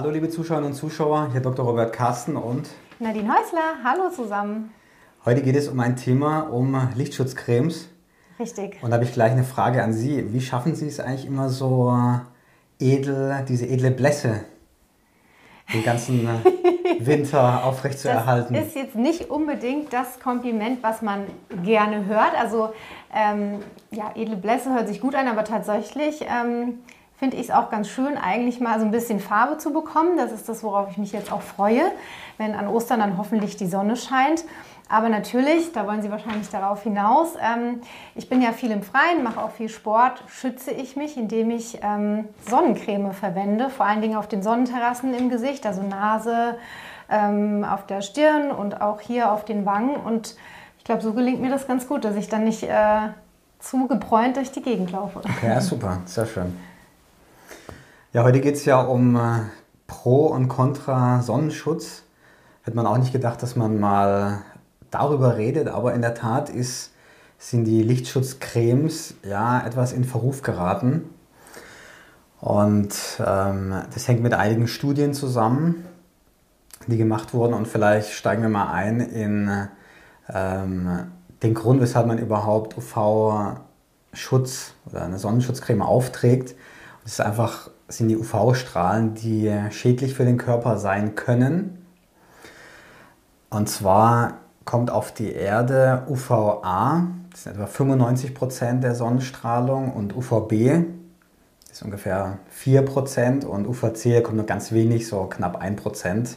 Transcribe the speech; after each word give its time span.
Hallo 0.00 0.12
liebe 0.12 0.30
Zuschauerinnen 0.30 0.70
und 0.70 0.76
Zuschauer, 0.78 1.28
hier 1.30 1.42
Dr. 1.42 1.62
Robert 1.62 1.92
Carsten 1.92 2.34
und 2.34 2.70
Nadine 3.00 3.28
Häusler. 3.28 3.84
Hallo 3.84 4.08
zusammen. 4.08 4.72
Heute 5.26 5.42
geht 5.42 5.54
es 5.56 5.68
um 5.68 5.78
ein 5.78 5.94
Thema, 5.94 6.50
um 6.50 6.74
Lichtschutzcremes. 6.94 7.90
Richtig. 8.38 8.78
Und 8.80 8.88
da 8.88 8.94
habe 8.94 9.04
ich 9.04 9.12
gleich 9.12 9.32
eine 9.32 9.44
Frage 9.44 9.82
an 9.82 9.92
Sie. 9.92 10.32
Wie 10.32 10.40
schaffen 10.40 10.74
Sie 10.74 10.86
es 10.86 11.00
eigentlich 11.00 11.26
immer 11.26 11.50
so 11.50 11.94
edel, 12.78 13.44
diese 13.46 13.66
edle 13.66 13.90
Blässe 13.90 14.46
den 15.74 15.84
ganzen 15.84 16.26
äh, 16.26 17.00
Winter 17.06 17.62
aufrechtzuerhalten? 17.64 18.54
Das 18.54 18.68
ist 18.68 18.76
jetzt 18.76 18.96
nicht 18.96 19.28
unbedingt 19.28 19.92
das 19.92 20.18
Kompliment, 20.18 20.82
was 20.82 21.02
man 21.02 21.26
gerne 21.62 22.06
hört. 22.06 22.32
Also 22.40 22.72
ähm, 23.14 23.58
ja, 23.90 24.12
edle 24.14 24.36
Blässe 24.36 24.72
hört 24.72 24.88
sich 24.88 25.02
gut 25.02 25.14
an, 25.14 25.28
aber 25.28 25.44
tatsächlich 25.44 26.22
ähm, 26.22 26.78
finde 27.20 27.36
ich 27.36 27.50
es 27.50 27.50
auch 27.50 27.68
ganz 27.68 27.88
schön, 27.88 28.16
eigentlich 28.16 28.60
mal 28.60 28.80
so 28.80 28.86
ein 28.86 28.90
bisschen 28.90 29.20
Farbe 29.20 29.58
zu 29.58 29.74
bekommen. 29.74 30.16
Das 30.16 30.32
ist 30.32 30.48
das, 30.48 30.64
worauf 30.64 30.90
ich 30.90 30.96
mich 30.96 31.12
jetzt 31.12 31.30
auch 31.30 31.42
freue, 31.42 31.82
wenn 32.38 32.54
an 32.54 32.66
Ostern 32.66 33.00
dann 33.00 33.18
hoffentlich 33.18 33.58
die 33.58 33.66
Sonne 33.66 33.94
scheint. 33.96 34.42
Aber 34.88 35.10
natürlich, 35.10 35.70
da 35.72 35.86
wollen 35.86 36.00
Sie 36.00 36.10
wahrscheinlich 36.10 36.48
darauf 36.48 36.82
hinaus, 36.82 37.34
ähm, 37.38 37.82
ich 38.14 38.30
bin 38.30 38.40
ja 38.40 38.52
viel 38.52 38.70
im 38.70 38.82
Freien, 38.82 39.22
mache 39.22 39.40
auch 39.40 39.50
viel 39.50 39.68
Sport, 39.68 40.24
schütze 40.28 40.70
ich 40.70 40.96
mich, 40.96 41.18
indem 41.18 41.50
ich 41.50 41.78
ähm, 41.82 42.24
Sonnencreme 42.48 43.12
verwende, 43.12 43.68
vor 43.68 43.84
allen 43.84 44.00
Dingen 44.00 44.16
auf 44.16 44.26
den 44.26 44.42
Sonnenterrassen 44.42 45.12
im 45.12 45.28
Gesicht, 45.28 45.66
also 45.66 45.82
Nase, 45.82 46.56
ähm, 47.10 47.64
auf 47.64 47.84
der 47.84 48.00
Stirn 48.00 48.50
und 48.50 48.80
auch 48.80 49.02
hier 49.02 49.30
auf 49.30 49.44
den 49.44 49.66
Wangen. 49.66 49.94
Und 49.94 50.36
ich 50.78 50.84
glaube, 50.84 51.02
so 51.02 51.12
gelingt 51.12 51.42
mir 51.42 51.50
das 51.50 51.68
ganz 51.68 51.86
gut, 51.86 52.02
dass 52.06 52.16
ich 52.16 52.30
dann 52.30 52.44
nicht 52.44 52.62
äh, 52.62 53.10
zu 53.58 53.86
gebräunt 53.88 54.38
durch 54.38 54.50
die 54.52 54.62
Gegend 54.62 54.90
laufe. 54.90 55.20
Ja, 55.42 55.60
super, 55.60 55.98
sehr 56.06 56.24
schön. 56.24 56.69
Ja, 58.12 58.24
heute 58.24 58.40
geht 58.40 58.56
es 58.56 58.64
ja 58.64 58.80
um 58.80 59.14
äh, 59.14 59.42
Pro 59.86 60.26
und 60.26 60.48
Contra 60.48 61.22
Sonnenschutz. 61.22 62.02
Hätte 62.64 62.76
man 62.76 62.84
auch 62.84 62.98
nicht 62.98 63.12
gedacht, 63.12 63.40
dass 63.40 63.54
man 63.54 63.78
mal 63.78 64.42
darüber 64.90 65.36
redet, 65.36 65.68
aber 65.68 65.94
in 65.94 66.02
der 66.02 66.14
Tat 66.14 66.50
ist, 66.50 66.90
sind 67.38 67.66
die 67.66 67.84
Lichtschutzcremes 67.84 69.14
ja 69.22 69.64
etwas 69.64 69.92
in 69.92 70.02
Verruf 70.02 70.42
geraten. 70.42 71.08
Und 72.40 72.92
ähm, 73.24 73.74
das 73.94 74.08
hängt 74.08 74.24
mit 74.24 74.34
einigen 74.34 74.66
Studien 74.66 75.14
zusammen, 75.14 75.86
die 76.88 76.96
gemacht 76.96 77.32
wurden. 77.32 77.54
Und 77.54 77.68
vielleicht 77.68 78.10
steigen 78.10 78.42
wir 78.42 78.48
mal 78.48 78.72
ein 78.72 78.98
in 78.98 79.68
ähm, 80.28 81.12
den 81.44 81.54
Grund, 81.54 81.80
weshalb 81.80 82.08
man 82.08 82.18
überhaupt 82.18 82.76
UV-Schutz 82.76 84.72
oder 84.86 85.04
eine 85.04 85.20
Sonnenschutzcreme 85.20 85.82
aufträgt. 85.82 86.56
Das 87.04 87.12
ist 87.12 87.20
einfach, 87.20 87.70
sind 87.96 88.08
die 88.08 88.16
UV-Strahlen, 88.16 89.14
die 89.14 89.52
schädlich 89.70 90.14
für 90.14 90.24
den 90.24 90.38
Körper 90.38 90.78
sein 90.78 91.14
können. 91.14 91.84
Und 93.50 93.68
zwar 93.68 94.38
kommt 94.64 94.90
auf 94.90 95.12
die 95.12 95.32
Erde 95.32 96.04
UVA, 96.08 97.08
das 97.30 97.44
sind 97.44 97.54
etwa 97.54 97.66
95 97.66 98.34
Prozent 98.34 98.84
der 98.84 98.94
Sonnenstrahlung, 98.94 99.92
und 99.92 100.14
UVB, 100.14 100.86
das 101.68 101.78
ist 101.78 101.82
ungefähr 101.82 102.38
4 102.50 102.82
Prozent, 102.82 103.44
und 103.44 103.66
UVC 103.66 104.22
kommt 104.22 104.36
nur 104.36 104.46
ganz 104.46 104.70
wenig, 104.72 105.08
so 105.08 105.24
knapp 105.24 105.56
1 105.60 105.80
Prozent. 105.80 106.36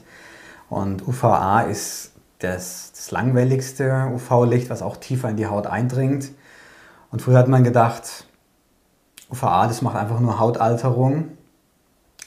Und 0.69 1.07
UVA 1.07 1.61
ist 1.61 2.13
das, 2.39 2.91
das 2.91 3.11
langwelligste 3.11 4.11
UV-Licht, 4.13 4.69
was 4.69 4.81
auch 4.81 4.97
tiefer 4.97 5.29
in 5.29 5.37
die 5.37 5.47
Haut 5.47 5.67
eindringt. 5.67 6.31
Und 7.11 7.21
früher 7.21 7.37
hat 7.37 7.47
man 7.47 7.63
gedacht, 7.63 8.25
UVA, 9.29 9.67
das 9.67 9.81
macht 9.83 9.95
einfach 9.95 10.19
nur 10.19 10.39
Hautalterung. 10.39 11.37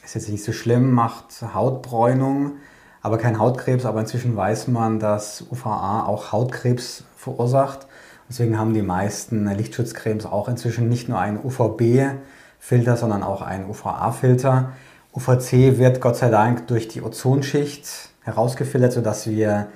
Ist 0.07 0.15
jetzt 0.15 0.31
nicht 0.31 0.45
so 0.45 0.53
schlimm, 0.53 0.93
macht 0.93 1.43
Hautbräunung 1.53 2.53
aber 3.07 3.19
kein 3.19 3.39
Hautkrebs. 3.39 3.85
Aber 3.85 4.01
inzwischen 4.01 4.35
weiß 4.35 4.67
man, 4.67 4.99
dass 4.99 5.45
UVA 5.53 6.05
auch 6.07 6.33
Hautkrebs 6.33 7.05
verursacht. 7.17 7.87
Deswegen 8.29 8.59
haben 8.59 8.75
die 8.75 8.83
meisten 8.83 9.47
Lichtschutzcremes 9.47 10.27
auch 10.27 10.49
inzwischen 10.49 10.89
nicht 10.89 11.09
nur 11.09 11.21
einen 11.21 11.39
UVB-Filter, 11.39 12.97
sondern 12.97 13.23
auch 13.23 13.43
einen 13.43 13.71
UVA-Filter. 13.71 14.73
UVC 15.15 15.79
wird 15.79 16.01
Gott 16.01 16.17
sei 16.17 16.31
Dank 16.31 16.67
durch 16.67 16.89
die 16.89 17.01
Ozonschicht 17.01 18.11
herausgefiltert, 18.25 18.93
sodass 18.93 19.29
wir 19.29 19.69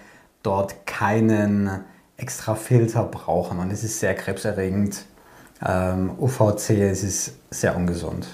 dort 0.42 0.84
keinen 0.88 1.84
extra 2.16 2.56
Filter 2.56 3.04
brauchen. 3.04 3.60
Und 3.60 3.70
es 3.70 3.84
ist 3.84 4.00
sehr 4.00 4.16
krebserregend. 4.16 5.04
Ähm, 5.64 6.18
UVC 6.18 6.70
es 6.70 7.04
ist 7.04 7.34
sehr 7.50 7.76
ungesund. 7.76 8.26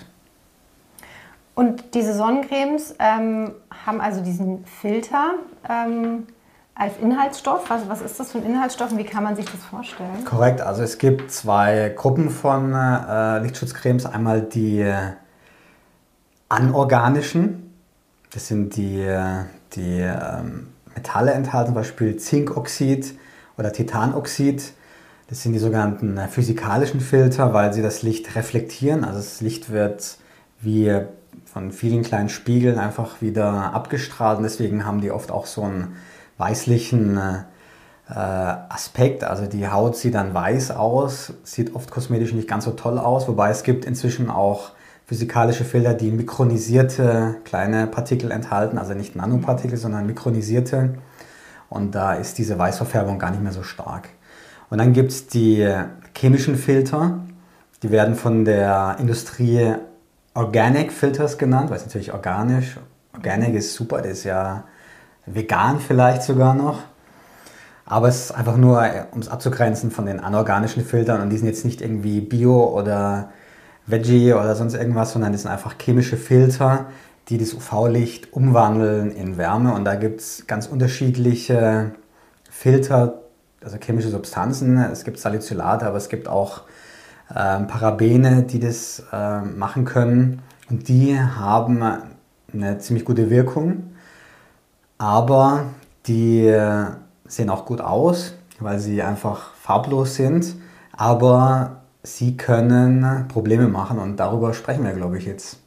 Und 1.56 1.94
diese 1.94 2.12
Sonnencremes 2.12 2.96
ähm, 2.98 3.52
haben 3.86 4.02
also 4.02 4.20
diesen 4.20 4.66
Filter 4.66 5.36
ähm, 5.66 6.26
als 6.74 6.98
Inhaltsstoff. 6.98 7.70
Was, 7.70 7.88
was 7.88 8.02
ist 8.02 8.20
das 8.20 8.32
für 8.32 8.38
ein 8.38 8.44
Inhaltsstoff 8.44 8.92
und 8.92 8.98
wie 8.98 9.04
kann 9.04 9.24
man 9.24 9.36
sich 9.36 9.46
das 9.46 9.64
vorstellen? 9.64 10.22
Korrekt, 10.26 10.60
also 10.60 10.82
es 10.82 10.98
gibt 10.98 11.32
zwei 11.32 11.94
Gruppen 11.96 12.28
von 12.28 12.74
äh, 12.74 13.38
Lichtschutzcremes. 13.38 14.04
Einmal 14.04 14.42
die 14.42 14.80
äh, 14.80 15.12
anorganischen, 16.50 17.72
das 18.34 18.48
sind 18.48 18.76
die, 18.76 19.06
die 19.72 20.00
ähm, 20.00 20.68
Metalle 20.94 21.32
enthalten, 21.32 21.68
zum 21.68 21.74
Beispiel 21.74 22.18
Zinkoxid 22.18 23.18
oder 23.56 23.72
Titanoxid. 23.72 24.74
Das 25.30 25.42
sind 25.42 25.54
die 25.54 25.58
sogenannten 25.58 26.18
äh, 26.18 26.28
physikalischen 26.28 27.00
Filter, 27.00 27.54
weil 27.54 27.72
sie 27.72 27.80
das 27.80 28.02
Licht 28.02 28.36
reflektieren. 28.36 29.04
Also 29.04 29.20
das 29.20 29.40
Licht 29.40 29.70
wird 29.70 30.18
wie 30.60 31.00
von 31.56 31.72
vielen 31.72 32.02
kleinen 32.02 32.28
Spiegeln 32.28 32.78
einfach 32.78 33.22
wieder 33.22 33.72
abgestrahlt. 33.72 34.36
Und 34.36 34.42
deswegen 34.42 34.84
haben 34.84 35.00
die 35.00 35.10
oft 35.10 35.30
auch 35.30 35.46
so 35.46 35.62
einen 35.62 35.96
weißlichen 36.36 37.16
äh, 37.16 38.12
Aspekt. 38.12 39.24
Also 39.24 39.46
die 39.46 39.66
Haut 39.66 39.96
sieht 39.96 40.16
dann 40.16 40.34
weiß 40.34 40.72
aus, 40.72 41.32
sieht 41.44 41.74
oft 41.74 41.90
kosmetisch 41.90 42.34
nicht 42.34 42.46
ganz 42.46 42.66
so 42.66 42.72
toll 42.72 42.98
aus. 42.98 43.26
Wobei 43.26 43.48
es 43.48 43.62
gibt 43.62 43.86
inzwischen 43.86 44.28
auch 44.28 44.72
physikalische 45.06 45.64
Filter, 45.64 45.94
die 45.94 46.10
mikronisierte 46.10 47.36
kleine 47.46 47.86
Partikel 47.86 48.32
enthalten. 48.32 48.76
Also 48.76 48.92
nicht 48.92 49.16
Nanopartikel, 49.16 49.78
sondern 49.78 50.04
mikronisierte. 50.04 50.98
Und 51.70 51.94
da 51.94 52.12
ist 52.12 52.36
diese 52.36 52.58
Weißverfärbung 52.58 53.18
gar 53.18 53.30
nicht 53.30 53.42
mehr 53.42 53.52
so 53.52 53.62
stark. 53.62 54.10
Und 54.68 54.76
dann 54.76 54.92
gibt 54.92 55.10
es 55.10 55.26
die 55.26 55.66
chemischen 56.14 56.56
Filter. 56.56 57.20
Die 57.82 57.90
werden 57.90 58.14
von 58.14 58.44
der 58.44 58.96
Industrie 59.00 59.76
Organic 60.36 60.92
Filters 60.92 61.38
genannt, 61.38 61.70
weil 61.70 61.78
es 61.78 61.86
natürlich 61.86 62.12
organisch. 62.12 62.78
Organic 63.14 63.54
ist 63.54 63.74
super, 63.74 63.98
das 63.98 64.18
ist 64.18 64.24
ja 64.24 64.64
vegan 65.24 65.80
vielleicht 65.80 66.22
sogar 66.22 66.54
noch. 66.54 66.80
Aber 67.86 68.08
es 68.08 68.26
ist 68.26 68.32
einfach 68.32 68.56
nur, 68.56 68.84
um 69.12 69.20
es 69.20 69.28
abzugrenzen 69.28 69.90
von 69.90 70.06
den 70.06 70.20
anorganischen 70.20 70.84
Filtern 70.84 71.22
und 71.22 71.30
die 71.30 71.38
sind 71.38 71.46
jetzt 71.46 71.64
nicht 71.64 71.80
irgendwie 71.80 72.20
Bio 72.20 72.64
oder 72.64 73.30
Veggie 73.86 74.34
oder 74.34 74.54
sonst 74.56 74.74
irgendwas, 74.74 75.12
sondern 75.12 75.32
die 75.32 75.38
sind 75.38 75.50
einfach 75.50 75.74
chemische 75.80 76.16
Filter, 76.16 76.86
die 77.28 77.38
das 77.38 77.54
UV-Licht 77.54 78.32
umwandeln 78.32 79.12
in 79.12 79.38
Wärme 79.38 79.72
und 79.72 79.84
da 79.84 79.94
gibt 79.94 80.20
es 80.20 80.46
ganz 80.46 80.66
unterschiedliche 80.66 81.92
Filter, 82.50 83.22
also 83.62 83.78
chemische 83.78 84.08
Substanzen. 84.08 84.78
Es 84.78 85.04
gibt 85.04 85.18
Salicylate, 85.18 85.86
aber 85.86 85.96
es 85.96 86.08
gibt 86.08 86.28
auch 86.28 86.62
äh, 87.30 87.60
Parabene, 87.60 88.42
die 88.42 88.60
das 88.60 89.04
äh, 89.12 89.40
machen 89.40 89.84
können. 89.84 90.42
Und 90.70 90.88
die 90.88 91.18
haben 91.18 91.82
eine 92.52 92.78
ziemlich 92.78 93.04
gute 93.04 93.30
Wirkung, 93.30 93.94
aber 94.98 95.64
die 96.06 96.46
äh, 96.46 96.86
sehen 97.26 97.50
auch 97.50 97.66
gut 97.66 97.80
aus, 97.80 98.34
weil 98.60 98.78
sie 98.78 99.02
einfach 99.02 99.54
farblos 99.54 100.14
sind. 100.14 100.56
Aber 100.96 101.82
sie 102.02 102.36
können 102.36 103.26
Probleme 103.28 103.68
machen 103.68 103.98
und 103.98 104.16
darüber 104.16 104.54
sprechen 104.54 104.84
wir, 104.84 104.92
glaube 104.92 105.18
ich, 105.18 105.26
jetzt. 105.26 105.60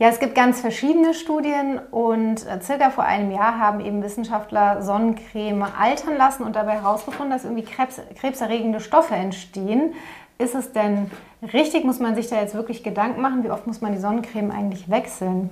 Ja, 0.00 0.08
es 0.08 0.18
gibt 0.18 0.34
ganz 0.34 0.60
verschiedene 0.60 1.14
Studien 1.14 1.78
und 1.92 2.44
äh, 2.46 2.60
circa 2.60 2.90
vor 2.90 3.04
einem 3.04 3.30
Jahr 3.30 3.60
haben 3.60 3.78
eben 3.78 4.02
Wissenschaftler 4.02 4.82
Sonnencreme 4.82 5.62
altern 5.78 6.16
lassen 6.16 6.42
und 6.42 6.56
dabei 6.56 6.72
herausgefunden, 6.72 7.30
dass 7.30 7.44
irgendwie 7.44 7.62
Krebs, 7.62 8.00
krebserregende 8.18 8.80
Stoffe 8.80 9.14
entstehen, 9.14 9.94
ist 10.38 10.54
es 10.54 10.72
denn 10.72 11.10
richtig? 11.52 11.84
Muss 11.84 12.00
man 12.00 12.14
sich 12.14 12.28
da 12.28 12.40
jetzt 12.40 12.54
wirklich 12.54 12.82
Gedanken 12.82 13.20
machen? 13.20 13.44
Wie 13.44 13.50
oft 13.50 13.66
muss 13.66 13.80
man 13.80 13.92
die 13.92 13.98
Sonnencreme 13.98 14.50
eigentlich 14.50 14.88
wechseln? 14.90 15.50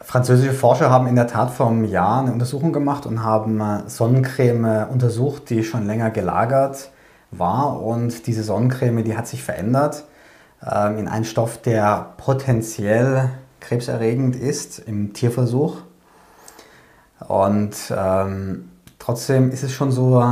Französische 0.00 0.52
Forscher 0.52 0.90
haben 0.90 1.06
in 1.06 1.16
der 1.16 1.26
Tat 1.26 1.50
vor 1.50 1.68
einem 1.68 1.84
Jahr 1.84 2.20
eine 2.20 2.32
Untersuchung 2.32 2.72
gemacht 2.72 3.04
und 3.04 3.24
haben 3.24 3.60
äh, 3.60 3.88
Sonnencreme 3.88 4.86
untersucht, 4.90 5.50
die 5.50 5.64
schon 5.64 5.86
länger 5.86 6.10
gelagert 6.10 6.90
war. 7.30 7.82
Und 7.82 8.26
diese 8.26 8.42
Sonnencreme, 8.42 9.04
die 9.04 9.16
hat 9.16 9.26
sich 9.26 9.42
verändert 9.42 10.04
ähm, 10.62 10.98
in 10.98 11.08
einen 11.08 11.24
Stoff, 11.24 11.60
der 11.60 12.14
potenziell 12.16 13.30
krebserregend 13.60 14.36
ist 14.36 14.78
im 14.78 15.12
Tierversuch. 15.12 15.78
Und 17.26 17.74
ähm, 17.90 18.70
Trotzdem 18.98 19.50
ist 19.50 19.62
es 19.62 19.72
schon 19.72 19.92
so, 19.92 20.22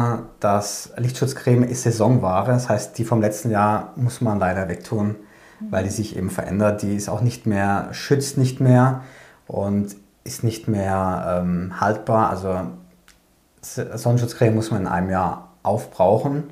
dass 0.40 0.90
Lichtschutzcreme 0.96 1.64
ist 1.64 1.84
Saisonware. 1.84 2.48
Das 2.48 2.68
heißt, 2.68 2.98
die 2.98 3.04
vom 3.04 3.20
letzten 3.20 3.50
Jahr 3.50 3.92
muss 3.96 4.20
man 4.20 4.38
leider 4.38 4.68
wegtun, 4.68 5.16
weil 5.60 5.84
die 5.84 5.90
sich 5.90 6.16
eben 6.16 6.30
verändert. 6.30 6.82
Die 6.82 6.94
ist 6.94 7.08
auch 7.08 7.20
nicht 7.20 7.46
mehr, 7.46 7.88
schützt 7.92 8.38
nicht 8.38 8.60
mehr 8.60 9.02
und 9.46 9.96
ist 10.24 10.42
nicht 10.42 10.68
mehr 10.68 11.42
ähm, 11.42 11.80
haltbar. 11.80 12.30
Also 12.30 12.60
Sonnenschutzcreme 13.62 14.54
muss 14.54 14.70
man 14.70 14.82
in 14.82 14.88
einem 14.88 15.10
Jahr 15.10 15.52
aufbrauchen. 15.62 16.44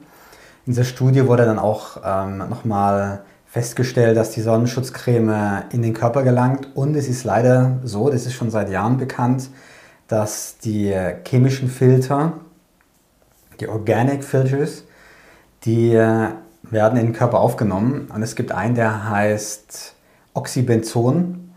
In 0.67 0.73
dieser 0.73 0.85
Studie 0.85 1.27
wurde 1.27 1.45
dann 1.45 1.59
auch 1.59 1.99
ähm, 2.05 2.39
nochmal 2.39 3.23
festgestellt, 3.47 4.17
dass 4.17 4.31
die 4.31 4.41
Sonnenschutzcreme 4.41 5.65
in 5.71 5.83
den 5.83 5.95
Körper 5.95 6.23
gelangt 6.23 6.69
und 6.75 6.97
es 6.97 7.07
ist 7.09 7.25
leider 7.25 7.79
so, 7.85 8.11
das 8.11 8.27
ist 8.27 8.33
schon 8.33 8.51
seit 8.51 8.71
Jahren 8.71 8.97
bekannt, 8.97 9.49
dass 10.15 10.59
die 10.59 10.95
chemischen 11.27 11.69
Filter, 11.69 12.35
die 13.59 13.67
Organic 13.67 14.23
Filters, 14.23 14.85
die 15.65 15.93
werden 15.95 16.99
in 16.99 17.07
den 17.07 17.13
Körper 17.13 17.41
aufgenommen. 17.41 18.09
Und 18.15 18.23
es 18.23 18.37
gibt 18.37 18.53
einen, 18.53 18.77
der 18.77 19.11
heißt 19.11 19.97
Oxybenzon. 20.33 21.51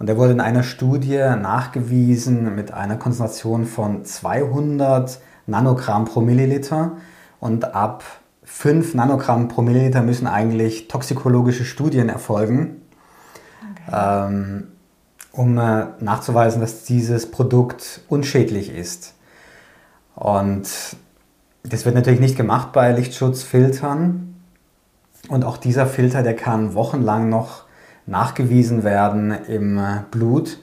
Und 0.00 0.06
der 0.08 0.16
wurde 0.16 0.32
in 0.32 0.40
einer 0.40 0.64
Studie 0.64 1.18
nachgewiesen 1.18 2.52
mit 2.56 2.72
einer 2.72 2.96
Konzentration 2.96 3.64
von 3.64 4.04
200 4.04 5.20
Nanogramm 5.46 6.04
pro 6.04 6.20
Milliliter. 6.20 6.96
Und 7.38 7.76
ab 7.76 8.02
5 8.42 8.94
Nanogramm 8.94 9.46
pro 9.46 9.62
Milliliter 9.62 10.02
müssen 10.02 10.26
eigentlich 10.26 10.88
toxikologische 10.88 11.64
Studien 11.64 12.08
erfolgen, 12.08 12.82
okay. 13.86 14.26
ähm, 14.26 14.66
um 15.32 15.58
äh, 15.58 15.86
nachzuweisen, 16.00 16.60
dass 16.60 16.84
dieses 16.84 17.30
Produkt 17.30 18.02
unschädlich 18.08 18.74
ist. 18.74 19.14
Und 20.14 20.66
das 21.62 21.84
wird 21.84 21.94
natürlich 21.94 22.20
nicht 22.20 22.36
gemacht 22.36 22.72
bei 22.72 22.92
Lichtschutzfiltern. 22.92 24.34
Und 25.28 25.44
auch 25.44 25.56
dieser 25.56 25.86
Filter, 25.86 26.22
der 26.22 26.34
kann 26.34 26.74
wochenlang 26.74 27.28
noch 27.28 27.64
nachgewiesen 28.06 28.82
werden 28.82 29.32
im 29.46 29.78
äh, 29.78 30.00
Blut 30.10 30.58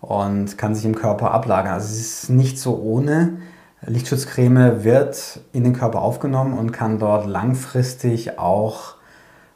und 0.00 0.58
kann 0.58 0.74
sich 0.74 0.84
im 0.84 0.94
Körper 0.94 1.32
ablagern. 1.32 1.74
Also 1.74 1.88
es 1.88 2.24
ist 2.24 2.30
nicht 2.30 2.58
so 2.58 2.78
ohne. 2.78 3.38
Lichtschutzcreme 3.86 4.84
wird 4.84 5.40
in 5.52 5.64
den 5.64 5.72
Körper 5.72 6.02
aufgenommen 6.02 6.58
und 6.58 6.72
kann 6.72 6.98
dort 6.98 7.26
langfristig 7.26 8.38
auch 8.38 8.96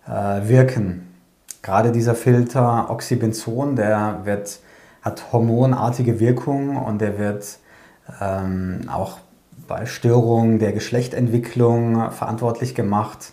äh, 0.06 0.48
wirken. 0.48 1.03
Gerade 1.64 1.92
dieser 1.92 2.14
Filter 2.14 2.90
Oxybenzon, 2.90 3.74
der 3.74 4.20
wird, 4.24 4.60
hat 5.00 5.32
hormonartige 5.32 6.20
Wirkung 6.20 6.76
und 6.76 7.00
der 7.00 7.18
wird 7.18 7.56
ähm, 8.20 8.82
auch 8.92 9.16
bei 9.66 9.86
Störungen 9.86 10.58
der 10.58 10.74
Geschlechtentwicklung 10.74 12.10
verantwortlich 12.10 12.74
gemacht. 12.74 13.32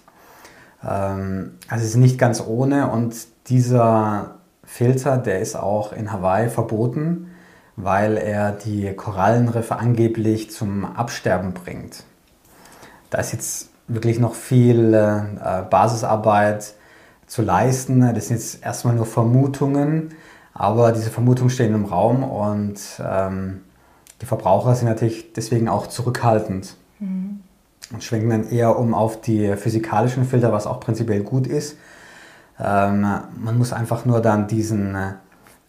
Ähm, 0.82 1.58
also 1.68 1.84
es 1.84 1.90
ist 1.90 1.98
nicht 1.98 2.18
ganz 2.18 2.42
ohne 2.42 2.90
und 2.90 3.16
dieser 3.48 4.36
Filter, 4.64 5.18
der 5.18 5.42
ist 5.42 5.58
auch 5.58 5.92
in 5.92 6.14
Hawaii 6.14 6.48
verboten, 6.48 7.32
weil 7.76 8.16
er 8.16 8.54
die 8.54 8.94
Korallenriffe 8.94 9.76
angeblich 9.76 10.52
zum 10.52 10.86
Absterben 10.86 11.54
bringt. 11.54 12.06
Da 13.10 13.18
ist 13.18 13.34
jetzt 13.34 13.72
wirklich 13.90 14.20
noch 14.20 14.36
viel 14.36 14.94
äh, 14.94 15.64
Basisarbeit 15.70 16.76
zu 17.32 17.44
leisten. 17.44 18.02
Das 18.14 18.28
sind 18.28 18.36
jetzt 18.36 18.62
erstmal 18.62 18.94
nur 18.94 19.06
Vermutungen, 19.06 20.10
aber 20.54 20.92
diese 20.92 21.10
Vermutungen 21.10 21.50
stehen 21.50 21.74
im 21.74 21.86
Raum 21.86 22.26
und 22.26 22.78
ähm, 23.02 23.62
die 24.20 24.26
Verbraucher 24.26 24.76
sind 24.76 24.90
natürlich 24.90 25.32
deswegen 25.32 25.70
auch 25.70 25.88
zurückhaltend 25.88 26.76
mhm. 27.00 27.40
und 27.94 28.04
schwenken 28.04 28.30
dann 28.30 28.50
eher 28.50 28.78
um 28.78 28.94
auf 28.94 29.22
die 29.22 29.56
physikalischen 29.56 30.26
Filter, 30.26 30.52
was 30.52 30.68
auch 30.68 30.82
prinzipiell 30.82 31.24
gut 31.24 31.48
ist. 31.48 31.78
Ähm, 32.60 33.08
man 33.38 33.58
muss 33.58 33.72
einfach 33.72 34.04
nur 34.04 34.20
dann 34.20 34.50
diesen, 34.50 34.98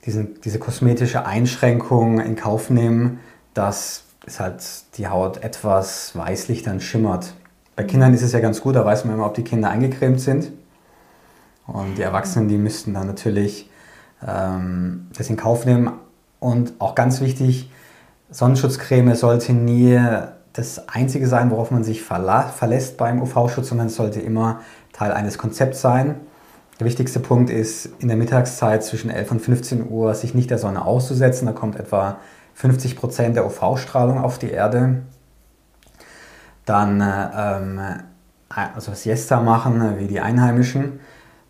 diesen, 0.04 0.40
diese 0.40 0.58
kosmetische 0.58 1.26
Einschränkung 1.26 2.18
in 2.18 2.34
Kauf 2.34 2.70
nehmen, 2.70 3.20
dass 3.54 4.02
es 4.26 4.40
halt 4.40 4.64
die 4.98 5.06
Haut 5.06 5.44
etwas 5.44 6.16
weißlich 6.16 6.64
dann 6.64 6.80
schimmert. 6.80 7.34
Bei 7.76 7.84
Kindern 7.84 8.14
ist 8.14 8.22
es 8.22 8.32
ja 8.32 8.40
ganz 8.40 8.60
gut, 8.60 8.74
da 8.74 8.84
weiß 8.84 9.04
man 9.04 9.14
immer, 9.14 9.26
ob 9.26 9.34
die 9.34 9.44
Kinder 9.44 9.70
eingecremt 9.70 10.20
sind. 10.20 10.50
Und 11.66 11.96
die 11.96 12.02
Erwachsenen, 12.02 12.48
die 12.48 12.58
müssten 12.58 12.94
dann 12.94 13.06
natürlich 13.06 13.70
ähm, 14.26 15.08
das 15.16 15.30
in 15.30 15.36
Kauf 15.36 15.64
nehmen. 15.64 15.92
Und 16.40 16.74
auch 16.78 16.94
ganz 16.94 17.20
wichtig, 17.20 17.70
Sonnenschutzcreme 18.30 19.14
sollte 19.14 19.52
nie 19.52 20.00
das 20.52 20.88
Einzige 20.88 21.26
sein, 21.26 21.50
worauf 21.50 21.70
man 21.70 21.84
sich 21.84 22.02
verlässt 22.02 22.96
beim 22.96 23.22
UV-Schutz, 23.22 23.68
sondern 23.68 23.86
es 23.86 23.94
sollte 23.94 24.20
immer 24.20 24.60
Teil 24.92 25.12
eines 25.12 25.38
Konzepts 25.38 25.80
sein. 25.80 26.16
Der 26.78 26.86
wichtigste 26.86 27.20
Punkt 27.20 27.48
ist, 27.48 27.90
in 28.00 28.08
der 28.08 28.16
Mittagszeit 28.16 28.82
zwischen 28.84 29.10
11 29.10 29.30
und 29.30 29.40
15 29.40 29.88
Uhr 29.88 30.14
sich 30.14 30.34
nicht 30.34 30.50
der 30.50 30.58
Sonne 30.58 30.84
auszusetzen. 30.84 31.46
Da 31.46 31.52
kommt 31.52 31.76
etwa 31.76 32.18
50 32.54 32.96
Prozent 32.96 33.36
der 33.36 33.46
UV-Strahlung 33.46 34.18
auf 34.18 34.38
die 34.38 34.50
Erde. 34.50 35.02
Dann 36.64 37.00
ähm, 37.00 37.80
also 38.48 38.92
Siesta 38.94 39.40
machen, 39.40 39.98
wie 39.98 40.06
die 40.06 40.20
Einheimischen. 40.20 41.00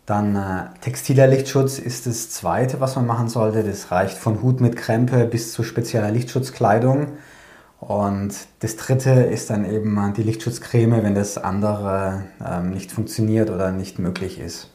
Dann 0.05 0.35
äh, 0.35 0.65
textiler 0.81 1.27
Lichtschutz 1.27 1.79
ist 1.79 2.07
das 2.07 2.29
zweite, 2.29 2.81
was 2.81 2.95
man 2.97 3.05
machen 3.05 3.29
sollte. 3.29 3.63
Das 3.63 3.91
reicht 3.91 4.17
von 4.17 4.41
Hut 4.41 4.59
mit 4.59 4.75
Krempe 4.75 5.25
bis 5.25 5.53
zu 5.53 5.63
spezieller 5.63 6.11
Lichtschutzkleidung. 6.11 7.13
Und 7.79 8.33
das 8.59 8.75
dritte 8.75 9.11
ist 9.11 9.49
dann 9.49 9.65
eben 9.65 10.13
die 10.13 10.23
Lichtschutzcreme, 10.23 11.03
wenn 11.03 11.15
das 11.15 11.37
andere 11.37 12.23
ähm, 12.45 12.71
nicht 12.71 12.91
funktioniert 12.91 13.49
oder 13.49 13.71
nicht 13.71 13.99
möglich 13.99 14.39
ist. 14.39 14.72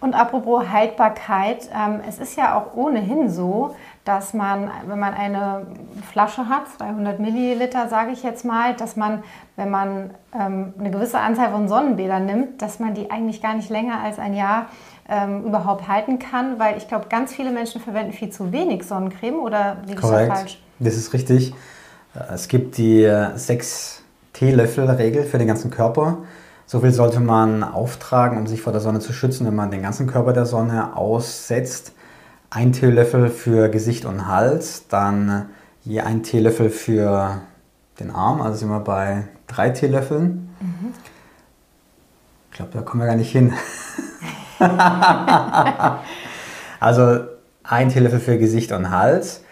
Und 0.00 0.14
apropos 0.14 0.68
Haltbarkeit, 0.70 1.68
ähm, 1.74 2.00
es 2.08 2.18
ist 2.18 2.36
ja 2.36 2.56
auch 2.56 2.74
ohnehin 2.76 3.28
so, 3.28 3.74
dass 4.04 4.32
man, 4.32 4.70
wenn 4.86 4.98
man 4.98 5.12
eine 5.12 5.66
Flasche 6.10 6.48
hat, 6.48 6.68
200 6.78 7.18
Milliliter 7.18 7.88
sage 7.88 8.12
ich 8.12 8.22
jetzt 8.22 8.44
mal, 8.44 8.74
dass 8.74 8.96
man, 8.96 9.24
wenn 9.56 9.70
man 9.70 10.10
ähm, 10.32 10.72
eine 10.78 10.90
gewisse 10.90 11.18
Anzahl 11.18 11.50
von 11.50 11.68
Sonnenbädern 11.68 12.26
nimmt, 12.26 12.62
dass 12.62 12.78
man 12.78 12.94
die 12.94 13.10
eigentlich 13.10 13.42
gar 13.42 13.54
nicht 13.54 13.70
länger 13.70 14.00
als 14.00 14.18
ein 14.18 14.34
Jahr 14.34 14.66
ähm, 15.08 15.44
überhaupt 15.44 15.88
halten 15.88 16.18
kann, 16.18 16.60
weil 16.60 16.76
ich 16.76 16.86
glaube, 16.86 17.06
ganz 17.08 17.34
viele 17.34 17.50
Menschen 17.50 17.80
verwenden 17.80 18.12
viel 18.12 18.30
zu 18.30 18.52
wenig 18.52 18.84
Sonnencreme 18.84 19.40
oder 19.40 19.78
liege 19.84 20.00
ich 20.00 20.08
da 20.08 20.26
falsch? 20.26 20.62
Das 20.78 20.96
ist 20.96 21.12
richtig. 21.12 21.54
Es 22.32 22.48
gibt 22.48 22.78
die 22.78 23.10
6 23.34 24.04
Teelöffel-Regel 24.32 25.24
für 25.24 25.38
den 25.38 25.48
ganzen 25.48 25.70
Körper. 25.70 26.18
So 26.70 26.80
viel 26.80 26.92
sollte 26.92 27.20
man 27.20 27.64
auftragen, 27.64 28.36
um 28.36 28.46
sich 28.46 28.60
vor 28.60 28.74
der 28.74 28.82
Sonne 28.82 29.00
zu 29.00 29.14
schützen, 29.14 29.46
wenn 29.46 29.54
man 29.54 29.70
den 29.70 29.80
ganzen 29.80 30.06
Körper 30.06 30.34
der 30.34 30.44
Sonne 30.44 30.94
aussetzt. 30.98 31.92
Ein 32.50 32.72
Teelöffel 32.72 33.30
für 33.30 33.70
Gesicht 33.70 34.04
und 34.04 34.28
Hals, 34.28 34.86
dann 34.88 35.46
je 35.82 36.02
ein 36.02 36.22
Teelöffel 36.22 36.68
für 36.68 37.40
den 37.98 38.10
Arm, 38.10 38.42
also 38.42 38.58
sind 38.58 38.68
wir 38.68 38.80
bei 38.80 39.28
drei 39.46 39.70
Teelöffeln. 39.70 40.50
Mhm. 40.60 40.92
Ich 42.50 42.56
glaube, 42.58 42.72
da 42.74 42.82
kommen 42.82 43.00
wir 43.02 43.06
gar 43.06 43.16
nicht 43.16 43.32
hin. 43.32 43.54
also 46.80 47.20
ein 47.62 47.88
Teelöffel 47.88 48.20
für 48.20 48.36
Gesicht 48.36 48.72
und 48.72 48.90
Hals, 48.90 49.42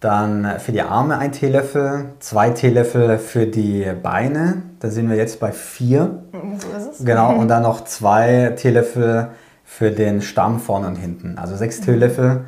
dann 0.00 0.58
für 0.58 0.72
die 0.72 0.82
Arme 0.82 1.18
ein 1.18 1.32
Teelöffel, 1.32 2.12
zwei 2.18 2.50
Teelöffel 2.50 3.18
für 3.18 3.46
die 3.46 3.90
Beine, 4.02 4.62
da 4.80 4.90
sind 4.90 5.08
wir 5.08 5.16
jetzt 5.16 5.40
bei 5.40 5.52
vier. 5.52 6.22
So 6.32 6.76
ist 6.76 7.00
es. 7.00 7.04
Genau, 7.04 7.34
und 7.34 7.48
dann 7.48 7.62
noch 7.62 7.84
zwei 7.84 8.54
Teelöffel 8.56 9.28
für 9.64 9.90
den 9.90 10.22
Stamm 10.22 10.60
vorne 10.60 10.86
und 10.86 10.96
hinten. 10.96 11.38
Also 11.38 11.56
sechs 11.56 11.80
mhm. 11.80 11.84
Teelöffel. 11.84 12.44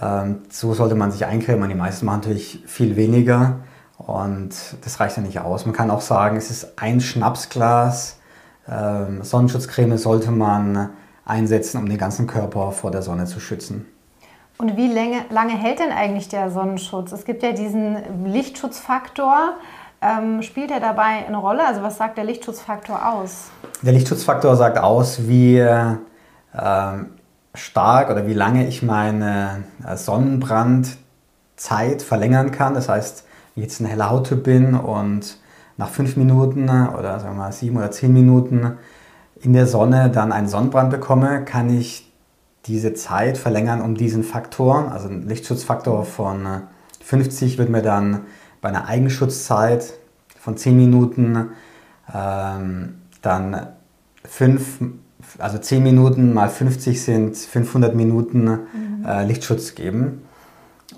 Ähm, 0.00 0.42
so 0.50 0.72
sollte 0.74 0.94
man 0.94 1.10
sich 1.10 1.26
eincremen. 1.26 1.68
Die 1.68 1.74
meisten 1.74 2.06
machen 2.06 2.20
natürlich 2.20 2.62
viel 2.66 2.96
weniger 2.96 3.56
und 3.98 4.54
das 4.84 5.00
reicht 5.00 5.16
ja 5.16 5.22
nicht 5.22 5.40
aus. 5.40 5.66
Man 5.66 5.74
kann 5.74 5.90
auch 5.90 6.00
sagen, 6.00 6.36
es 6.36 6.50
ist 6.50 6.74
ein 6.76 7.00
Schnapsglas 7.00 8.18
ähm, 8.70 9.22
Sonnenschutzcreme 9.22 9.96
sollte 9.96 10.30
man 10.30 10.90
einsetzen, 11.24 11.78
um 11.78 11.88
den 11.88 11.98
ganzen 11.98 12.26
Körper 12.26 12.72
vor 12.72 12.90
der 12.90 13.02
Sonne 13.02 13.24
zu 13.24 13.40
schützen. 13.40 13.86
Und 14.60 14.76
wie 14.76 14.92
lange, 14.92 15.24
lange 15.30 15.52
hält 15.52 15.78
denn 15.78 15.92
eigentlich 15.92 16.28
der 16.28 16.50
Sonnenschutz? 16.50 17.12
Es 17.12 17.24
gibt 17.24 17.44
ja 17.44 17.52
diesen 17.52 18.26
Lichtschutzfaktor. 18.26 19.52
Ähm, 20.02 20.42
spielt 20.42 20.72
er 20.72 20.80
dabei 20.80 21.24
eine 21.26 21.36
Rolle? 21.36 21.64
Also 21.64 21.82
was 21.82 21.96
sagt 21.96 22.18
der 22.18 22.24
Lichtschutzfaktor 22.24 23.08
aus? 23.08 23.50
Der 23.82 23.92
Lichtschutzfaktor 23.92 24.56
sagt 24.56 24.78
aus, 24.78 25.28
wie 25.28 25.58
äh, 25.58 25.94
stark 27.54 28.10
oder 28.10 28.26
wie 28.26 28.34
lange 28.34 28.66
ich 28.66 28.82
meine 28.82 29.62
äh, 29.86 29.96
Sonnenbrandzeit 29.96 32.02
verlängern 32.02 32.50
kann. 32.50 32.74
Das 32.74 32.88
heißt, 32.88 33.26
wenn 33.54 33.62
ich 33.62 33.70
jetzt 33.70 33.80
ein 33.80 33.86
heller 33.86 34.10
Hauttyp 34.10 34.42
bin 34.42 34.74
und 34.74 35.38
nach 35.76 35.88
fünf 35.88 36.16
Minuten 36.16 36.68
oder 36.68 37.20
sagen 37.20 37.36
wir 37.36 37.44
mal 37.44 37.52
sieben 37.52 37.76
oder 37.76 37.92
zehn 37.92 38.12
Minuten 38.12 38.76
in 39.40 39.52
der 39.52 39.68
Sonne 39.68 40.10
dann 40.10 40.32
einen 40.32 40.48
Sonnenbrand 40.48 40.90
bekomme, 40.90 41.44
kann 41.44 41.70
ich 41.70 42.07
diese 42.66 42.94
Zeit 42.94 43.38
verlängern 43.38 43.80
um 43.80 43.94
diesen 43.94 44.24
Faktor. 44.24 44.92
Also 44.92 45.08
ein 45.08 45.28
Lichtschutzfaktor 45.28 46.04
von 46.04 46.62
50 47.00 47.54
äh, 47.54 47.58
wird 47.58 47.70
mir 47.70 47.82
dann 47.82 48.22
bei 48.60 48.68
einer 48.68 48.86
Eigenschutzzeit 48.86 49.94
von 50.38 50.56
10 50.56 50.76
Minuten 50.76 51.50
ähm, 52.14 52.94
dann 53.22 53.68
5, 54.24 54.80
also 55.38 55.58
10 55.58 55.82
Minuten 55.82 56.32
mal 56.32 56.48
50 56.48 57.02
sind 57.02 57.36
500 57.36 57.94
Minuten 57.94 58.44
mhm. 58.44 59.04
äh, 59.06 59.24
Lichtschutz 59.24 59.74
geben. 59.74 60.22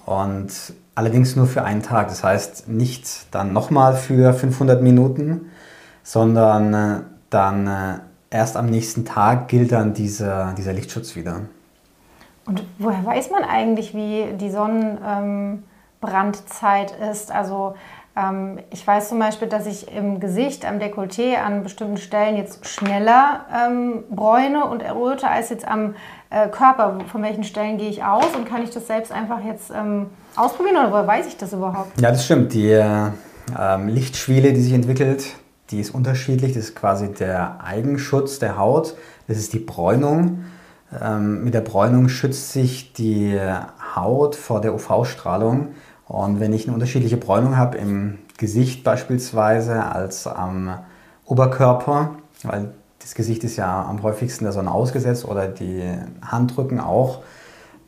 Und 0.07 0.51
allerdings 0.95 1.37
nur 1.37 1.47
für 1.47 1.65
einen 1.65 1.83
Tag. 1.83 2.09
Das 2.09 2.25
heißt 2.25 2.69
nicht 2.69 3.35
dann 3.35 3.53
nochmal 3.53 3.95
für 3.95 4.33
500 4.33 4.83
Minuten, 4.83 5.47
sondern 6.03 6.75
äh, 6.75 7.01
dann 7.31 7.67
äh, 7.67 7.99
erst 8.31 8.57
am 8.57 8.67
nächsten 8.67 9.05
Tag 9.05 9.49
gilt 9.49 9.73
dann 9.73 9.93
dieser, 9.93 10.55
dieser 10.57 10.73
Lichtschutz 10.73 11.17
wieder. 11.17 11.41
Und 12.47 12.63
woher 12.79 13.05
weiß 13.05 13.31
man 13.31 13.45
eigentlich, 13.45 13.95
wie 13.95 14.33
die 14.37 14.51
Sonnenbrandzeit 14.51 16.95
ist? 17.13 17.31
Also 17.31 17.75
ähm, 18.17 18.59
ich 18.71 18.87
weiß 18.87 19.11
zum 19.11 19.19
Beispiel, 19.19 19.49
dass 19.49 19.67
ich 19.67 19.95
im 19.95 20.21
Gesicht, 20.21 20.65
am 20.65 20.79
Dekolleté 20.79 21.37
an 21.37 21.63
bestimmten 21.63 21.99
Stellen 21.99 22.37
jetzt 22.37 22.67
schneller 22.67 23.45
ähm, 23.55 24.05
bräune 24.11 24.65
und 24.65 24.83
erröte 24.83 25.29
als 25.29 25.51
jetzt 25.51 25.67
am 25.67 25.95
äh, 26.31 26.49
Körper. 26.49 27.01
Von 27.11 27.23
welchen 27.23 27.45
Stellen 27.45 27.77
gehe 27.79 27.91
ich 27.91 28.05
aus 28.05 28.35
und 28.37 28.47
kann 28.47 28.63
ich 28.63 28.71
das 28.71 28.87
selbst 28.87 29.13
einfach 29.13 29.45
jetzt 29.45 29.71
ähm, 29.71 30.07
ausprobieren 30.35 30.77
oder 30.77 30.91
woher 30.91 31.07
weiß 31.07 31.27
ich 31.27 31.37
das 31.37 31.53
überhaupt? 31.53 32.01
Ja, 32.01 32.11
das 32.11 32.25
stimmt. 32.25 32.55
Die 32.55 32.71
äh, 32.71 33.11
Lichtschwiele, 33.87 34.53
die 34.53 34.61
sich 34.61 34.73
entwickelt, 34.73 35.27
die 35.71 35.81
ist 35.81 35.95
unterschiedlich. 35.95 36.55
Das 36.55 36.65
ist 36.65 36.77
quasi 36.77 37.13
der 37.13 37.63
Eigenschutz 37.63 38.39
der 38.39 38.59
Haut. 38.59 38.95
Das 39.29 39.39
ist 39.39 39.53
die 39.53 39.59
Bräunung. 39.59 40.45
Ähm, 41.01 41.45
mit 41.45 41.55
der 41.55 41.61
Bräunung 41.61 42.09
schützt 42.09 42.53
sich 42.53 42.93
die 42.93 43.39
Haut 43.95 44.35
vor 44.35 44.61
der 44.61 44.75
UV-Strahlung. 44.75 45.69
Und 46.07 46.41
wenn 46.41 46.53
ich 46.53 46.67
eine 46.67 46.75
unterschiedliche 46.75 47.17
Bräunung 47.17 47.57
habe, 47.57 47.79
im 47.79 48.19
Gesicht 48.37 48.83
beispielsweise 48.83 49.85
als 49.85 50.27
am 50.27 50.79
Oberkörper, 51.25 52.17
weil 52.43 52.73
das 52.99 53.15
Gesicht 53.15 53.45
ist 53.45 53.57
ja 53.57 53.85
am 53.85 54.03
häufigsten 54.03 54.45
der 54.45 54.53
Sonne 54.53 54.73
ausgesetzt 54.73 55.25
oder 55.25 55.47
die 55.47 55.83
Handrücken 56.23 56.81
auch, 56.81 57.23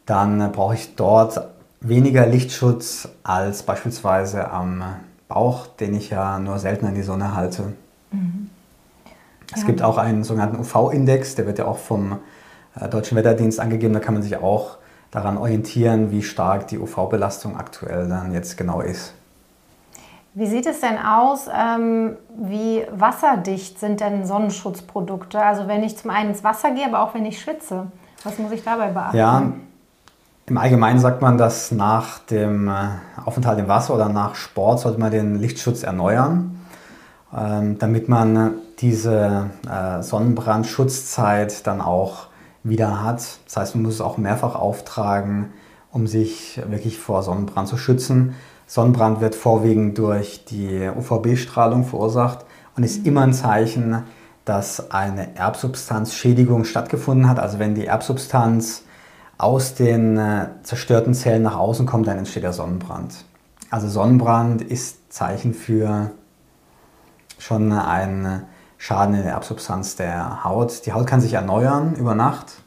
dann 0.06 0.52
brauche 0.52 0.74
ich 0.74 0.94
dort 0.94 1.48
weniger 1.80 2.26
Lichtschutz 2.26 3.08
als 3.24 3.62
beispielsweise 3.64 4.50
am 4.50 4.84
Bauch, 5.32 5.66
den 5.66 5.94
ich 5.94 6.10
ja 6.10 6.38
nur 6.38 6.58
selten 6.58 6.86
in 6.86 6.94
die 6.94 7.02
Sonne 7.02 7.34
halte. 7.34 7.72
Mhm. 8.10 8.50
Es 9.54 9.62
ja. 9.62 9.66
gibt 9.66 9.82
auch 9.82 9.98
einen 9.98 10.24
sogenannten 10.24 10.58
UV-Index, 10.60 11.34
der 11.34 11.46
wird 11.46 11.58
ja 11.58 11.66
auch 11.66 11.78
vom 11.78 12.18
äh, 12.78 12.88
Deutschen 12.88 13.16
Wetterdienst 13.16 13.60
angegeben. 13.60 13.94
Da 13.94 14.00
kann 14.00 14.14
man 14.14 14.22
sich 14.22 14.36
auch 14.36 14.78
daran 15.10 15.36
orientieren, 15.36 16.10
wie 16.10 16.22
stark 16.22 16.68
die 16.68 16.78
UV-Belastung 16.78 17.56
aktuell 17.56 18.08
dann 18.08 18.32
jetzt 18.32 18.56
genau 18.56 18.80
ist. 18.80 19.14
Wie 20.34 20.46
sieht 20.46 20.66
es 20.66 20.80
denn 20.80 20.98
aus? 20.98 21.48
Ähm, 21.54 22.16
wie 22.38 22.86
wasserdicht 22.90 23.78
sind 23.78 24.00
denn 24.00 24.24
Sonnenschutzprodukte? 24.24 25.42
Also 25.42 25.68
wenn 25.68 25.82
ich 25.82 25.98
zum 25.98 26.10
einen 26.10 26.30
ins 26.30 26.42
Wasser 26.42 26.70
gehe, 26.70 26.86
aber 26.86 27.02
auch 27.02 27.14
wenn 27.14 27.26
ich 27.26 27.40
schwitze. 27.40 27.86
Was 28.24 28.38
muss 28.38 28.52
ich 28.52 28.64
dabei 28.64 28.88
beachten? 28.88 29.16
Ja, 29.16 29.52
im 30.46 30.58
Allgemeinen 30.58 30.98
sagt 30.98 31.22
man, 31.22 31.38
dass 31.38 31.70
nach 31.70 32.18
dem 32.18 32.68
äh, 32.68 32.72
Aufenthalt 33.24 33.58
im 33.58 33.68
Wasser 33.68 33.94
oder 33.94 34.08
nach 34.08 34.34
Sport 34.34 34.80
sollte 34.80 34.98
man 34.98 35.10
den 35.10 35.36
Lichtschutz 35.36 35.82
erneuern, 35.82 36.60
ähm, 37.36 37.78
damit 37.78 38.08
man 38.08 38.54
diese 38.80 39.50
äh, 39.70 40.02
Sonnenbrandschutzzeit 40.02 41.66
dann 41.66 41.80
auch 41.80 42.26
wieder 42.64 43.04
hat. 43.04 43.38
Das 43.44 43.56
heißt, 43.56 43.74
man 43.76 43.84
muss 43.84 43.94
es 43.94 44.00
auch 44.00 44.18
mehrfach 44.18 44.56
auftragen, 44.56 45.52
um 45.92 46.06
sich 46.06 46.60
wirklich 46.68 46.98
vor 46.98 47.22
Sonnenbrand 47.22 47.68
zu 47.68 47.76
schützen. 47.76 48.34
Sonnenbrand 48.66 49.20
wird 49.20 49.34
vorwiegend 49.34 49.98
durch 49.98 50.44
die 50.44 50.88
UVB-Strahlung 50.88 51.84
verursacht 51.84 52.44
und 52.76 52.82
ist 52.82 53.06
immer 53.06 53.22
ein 53.22 53.34
Zeichen, 53.34 54.02
dass 54.44 54.90
eine 54.90 55.36
Erbsubstanzschädigung 55.36 56.64
stattgefunden 56.64 57.28
hat. 57.28 57.38
Also 57.38 57.58
wenn 57.58 57.74
die 57.74 57.86
Erbsubstanz 57.86 58.84
aus 59.42 59.74
den 59.74 60.16
äh, 60.16 60.46
zerstörten 60.62 61.14
Zellen 61.14 61.42
nach 61.42 61.56
außen 61.56 61.86
kommt, 61.86 62.06
dann 62.06 62.18
entsteht 62.18 62.44
der 62.44 62.52
Sonnenbrand. 62.52 63.24
Also 63.70 63.88
Sonnenbrand 63.88 64.62
ist 64.62 65.12
Zeichen 65.12 65.54
für 65.54 66.10
schon 67.38 67.72
ein 67.72 68.44
Schaden 68.78 69.14
in 69.14 69.22
der 69.22 69.32
Erbsubstanz 69.32 69.96
der 69.96 70.44
Haut. 70.44 70.86
Die 70.86 70.92
Haut 70.92 71.06
kann 71.06 71.20
sich 71.20 71.34
erneuern 71.34 71.94
über 71.96 72.14
Nacht, 72.14 72.62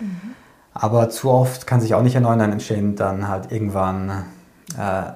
mhm. 0.00 0.34
aber 0.74 1.10
zu 1.10 1.30
oft 1.30 1.66
kann 1.66 1.80
sich 1.80 1.94
auch 1.94 2.02
nicht 2.02 2.14
erneuern, 2.14 2.38
dann 2.38 2.52
entstehen 2.52 2.96
dann 2.96 3.28
halt 3.28 3.52
irgendwann 3.52 4.24
äh, 4.78 5.12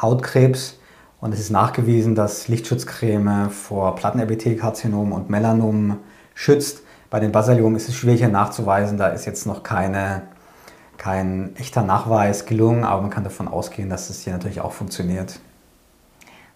Hautkrebs. 0.00 0.78
Und 1.20 1.32
es 1.32 1.40
ist 1.40 1.50
nachgewiesen, 1.50 2.14
dass 2.14 2.48
Lichtschutzcreme 2.48 3.48
vor 3.50 3.96
Plattenepithelkarzinom 3.96 5.12
und 5.12 5.30
Melanom 5.30 5.98
schützt. 6.34 6.82
Bei 7.08 7.18
den 7.18 7.32
Basaliomen 7.32 7.76
ist 7.76 7.88
es 7.88 7.94
schwieriger 7.94 8.28
nachzuweisen, 8.28 8.98
da 8.98 9.08
ist 9.08 9.24
jetzt 9.24 9.46
noch 9.46 9.62
keine, 9.62 10.22
kein 10.98 11.56
echter 11.56 11.82
Nachweis 11.82 12.44
gelungen, 12.46 12.84
aber 12.84 13.02
man 13.02 13.10
kann 13.10 13.24
davon 13.24 13.48
ausgehen, 13.48 13.90
dass 13.90 14.08
es 14.10 14.22
hier 14.22 14.32
natürlich 14.32 14.60
auch 14.60 14.70
funktioniert. 14.72 15.40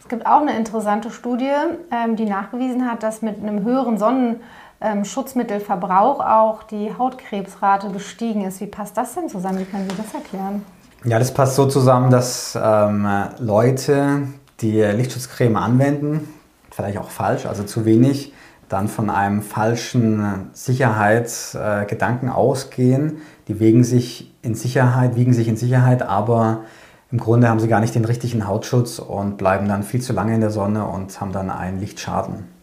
Es 0.01 0.09
gibt 0.09 0.27
auch 0.27 0.41
eine 0.41 0.57
interessante 0.57 1.11
Studie, 1.11 1.51
ähm, 1.91 2.15
die 2.17 2.25
nachgewiesen 2.25 2.91
hat, 2.91 3.03
dass 3.03 3.21
mit 3.21 3.43
einem 3.43 3.63
höheren 3.65 3.99
Sonnenschutzmittelverbrauch 3.99 6.21
auch 6.21 6.63
die 6.63 6.95
Hautkrebsrate 6.97 7.91
gestiegen 7.91 8.45
ist. 8.45 8.61
Wie 8.61 8.67
passt 8.67 8.97
das 8.97 9.15
denn 9.15 9.29
zusammen? 9.29 9.59
Wie 9.59 9.65
können 9.65 9.91
Sie 9.91 9.97
das 9.97 10.15
erklären? 10.15 10.65
Ja, 11.05 11.19
das 11.19 11.35
passt 11.35 11.57
so 11.57 11.67
zusammen, 11.67 12.11
dass 12.11 12.57
ähm, 12.61 13.09
Leute, 13.39 14.29
die 14.61 14.81
Lichtschutzcreme 14.81 15.57
anwenden, 15.57 16.33
vielleicht 16.71 16.99
auch 16.99 17.11
falsch, 17.11 17.47
also 17.47 17.65
zu 17.65 17.85
wenig, 17.85 18.33
dann 18.69 18.89
von 18.89 19.11
einem 19.11 19.43
falschen 19.43 20.51
Sicherheitsgedanken 20.53 22.29
äh, 22.29 22.33
ausgehen. 22.33 23.19
Die 23.49 23.61
wiegen 23.61 23.85
sich 23.85 24.35
in 24.43 24.55
Sicherheit, 24.55 25.17
wiegen 25.17 25.33
sich 25.33 25.49
in 25.49 25.57
Sicherheit, 25.57 26.03
aber 26.03 26.61
im 27.11 27.19
Grunde 27.19 27.49
haben 27.49 27.61
sie 27.61 27.69
gar 27.69 27.81
nicht 27.81 27.95
den 27.95 28.05
richtigen 28.05 28.47
Hautschutz 28.47 28.99
und 28.99 29.39
bleiben 29.39 29.67
dann 29.67 29.83
viel 29.83 30.03
zu 30.03 30.13
lange 30.13 30.35
in 30.35 30.41
der 30.41 30.51
Sonne 30.51 30.87
und 30.87 31.19
haben 31.21 31.33
dann 31.33 31.51
einen 31.51 31.81
Lichtschaden. 31.81 32.59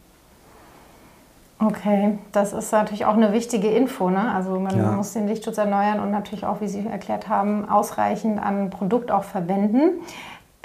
Okay, 1.57 2.19
das 2.33 2.51
ist 2.51 2.71
natürlich 2.73 3.05
auch 3.05 3.13
eine 3.13 3.31
wichtige 3.31 3.69
Info. 3.69 4.09
Ne? 4.09 4.31
Also 4.33 4.59
man 4.59 4.77
ja. 4.77 4.91
muss 4.91 5.13
den 5.13 5.27
Lichtschutz 5.27 5.57
erneuern 5.57 6.01
und 6.01 6.11
natürlich 6.11 6.45
auch, 6.45 6.59
wie 6.59 6.67
Sie 6.67 6.85
erklärt 6.85 7.29
haben, 7.29 7.67
ausreichend 7.67 8.43
an 8.43 8.69
Produkt 8.69 9.09
auch 9.09 9.23
verwenden. 9.23 10.01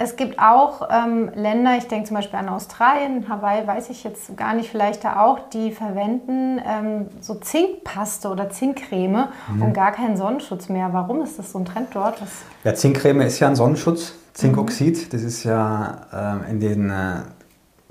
Es 0.03 0.15
gibt 0.15 0.39
auch 0.39 0.89
ähm, 0.89 1.29
Länder, 1.35 1.77
ich 1.77 1.87
denke 1.87 2.07
zum 2.07 2.15
Beispiel 2.15 2.39
an 2.39 2.49
Australien, 2.49 3.29
Hawaii 3.29 3.67
weiß 3.67 3.91
ich 3.91 4.03
jetzt 4.03 4.35
gar 4.35 4.55
nicht, 4.55 4.71
vielleicht 4.71 5.03
da 5.03 5.23
auch, 5.23 5.37
die 5.49 5.71
verwenden 5.71 6.59
ähm, 6.65 7.05
so 7.19 7.35
Zinkpaste 7.35 8.29
oder 8.29 8.49
Zinkcreme 8.49 9.27
mhm. 9.53 9.61
und 9.61 9.73
gar 9.73 9.91
keinen 9.91 10.17
Sonnenschutz 10.17 10.69
mehr. 10.69 10.89
Warum 10.91 11.21
ist 11.21 11.37
das 11.37 11.51
so 11.51 11.59
ein 11.59 11.65
Trend 11.65 11.89
dort? 11.93 12.19
Was 12.19 12.29
ja, 12.63 12.73
Zinkcreme 12.73 13.21
ist 13.21 13.39
ja 13.39 13.47
ein 13.47 13.55
Sonnenschutz, 13.55 14.13
Zinkoxid, 14.33 14.97
mhm. 14.97 15.09
das 15.11 15.21
ist 15.21 15.43
ja 15.43 16.39
äh, 16.47 16.49
in, 16.49 16.59
den, 16.59 16.89
äh, 16.89 17.17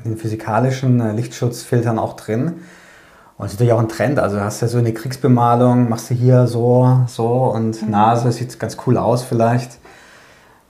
in 0.03 0.13
den 0.13 0.17
physikalischen 0.17 1.01
äh, 1.01 1.13
Lichtschutzfiltern 1.13 2.01
auch 2.01 2.15
drin. 2.15 2.63
Und 3.39 3.47
es 3.47 3.53
ist 3.53 3.61
natürlich 3.61 3.73
auch 3.73 3.81
ein 3.81 3.89
Trend. 3.89 4.19
Also 4.19 4.37
du 4.37 4.45
hast 4.45 4.61
ja 4.63 4.69
so 4.69 4.79
eine 4.79 4.93
Kriegsbemalung, 4.93 5.89
machst 5.89 6.11
du 6.11 6.15
hier 6.15 6.49
so, 6.49 7.05
so 7.07 7.27
und 7.27 7.81
mhm. 7.83 7.91
Nase, 7.91 8.33
sieht 8.33 8.59
ganz 8.59 8.77
cool 8.85 8.97
aus 8.97 9.23
vielleicht. 9.23 9.79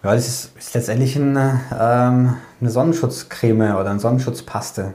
Ja, 0.03 0.15
das 0.15 0.27
ist, 0.27 0.57
ist 0.57 0.75
letztendlich 0.75 1.17
eine, 1.17 1.61
ähm, 1.79 2.37
eine 2.61 2.71
Sonnenschutzcreme 2.71 3.77
oder 3.77 3.91
eine 3.91 4.01
Sonnenschutzpaste. 4.01 4.95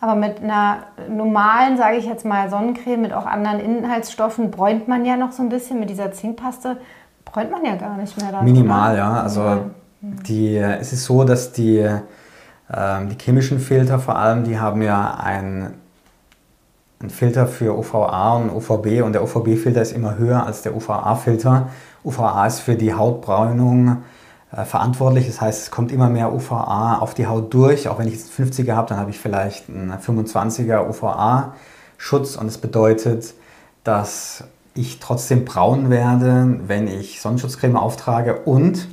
Aber 0.00 0.16
mit 0.16 0.42
einer 0.42 0.78
normalen, 1.08 1.76
sage 1.76 1.96
ich 1.96 2.06
jetzt 2.06 2.24
mal, 2.24 2.50
Sonnencreme 2.50 3.02
mit 3.02 3.12
auch 3.12 3.24
anderen 3.24 3.60
Inhaltsstoffen 3.60 4.50
bräunt 4.50 4.88
man 4.88 5.04
ja 5.04 5.16
noch 5.16 5.30
so 5.30 5.44
ein 5.44 5.48
bisschen. 5.48 5.78
Mit 5.78 5.90
dieser 5.90 6.10
Zinkpaste 6.10 6.78
bräunt 7.24 7.52
man 7.52 7.64
ja 7.64 7.76
gar 7.76 7.96
nicht 7.96 8.20
mehr. 8.20 8.32
Dann, 8.32 8.44
Minimal, 8.44 8.94
oder? 8.94 8.98
ja. 8.98 9.22
Also 9.22 9.70
die, 10.00 10.56
es 10.56 10.92
ist 10.92 11.04
so, 11.04 11.22
dass 11.22 11.52
die, 11.52 11.88
ähm, 12.74 13.08
die 13.10 13.16
chemischen 13.16 13.60
Filter 13.60 14.00
vor 14.00 14.16
allem, 14.16 14.42
die 14.42 14.58
haben 14.58 14.82
ja 14.82 15.14
ein, 15.22 15.74
ein 17.00 17.10
Filter 17.10 17.46
für 17.46 17.78
UVA 17.78 18.34
und 18.38 18.50
UVB 18.50 19.02
und 19.04 19.12
der 19.12 19.22
UVB-Filter 19.22 19.82
ist 19.82 19.92
immer 19.92 20.18
höher 20.18 20.44
als 20.44 20.62
der 20.62 20.74
UVA-Filter. 20.74 21.68
UVA 22.04 22.46
ist 22.46 22.60
für 22.60 22.74
die 22.74 22.94
Hautbräunung 22.94 24.02
äh, 24.52 24.64
verantwortlich. 24.64 25.26
Das 25.26 25.40
heißt, 25.40 25.62
es 25.62 25.70
kommt 25.70 25.92
immer 25.92 26.08
mehr 26.08 26.32
UVA 26.32 26.98
auf 26.98 27.14
die 27.14 27.26
Haut 27.26 27.52
durch. 27.54 27.88
Auch 27.88 27.98
wenn 27.98 28.08
ich 28.08 28.14
jetzt 28.14 28.32
50er 28.32 28.74
habe, 28.74 28.88
dann 28.88 28.98
habe 28.98 29.10
ich 29.10 29.18
vielleicht 29.18 29.68
einen 29.68 29.92
25er 29.92 30.88
UVA-Schutz. 30.88 32.36
Und 32.36 32.46
das 32.46 32.58
bedeutet, 32.58 33.34
dass 33.84 34.44
ich 34.74 35.00
trotzdem 35.00 35.44
braun 35.44 35.90
werde, 35.90 36.60
wenn 36.66 36.88
ich 36.88 37.20
Sonnenschutzcreme 37.20 37.76
auftrage. 37.76 38.40
Und 38.40 38.88